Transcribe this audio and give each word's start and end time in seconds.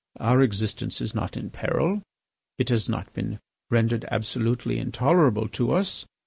Our 0.19 0.41
existence 0.41 0.99
is 0.99 1.13
not 1.13 1.37
in 1.37 1.51
peril. 1.51 2.01
It 2.57 2.69
has 2.69 2.89
not 2.89 3.13
been 3.13 3.37
rendered 3.69 4.03
absolutely 4.09 4.79
intolerable 4.79 5.47
to 5.49 5.73
us. 5.73 6.07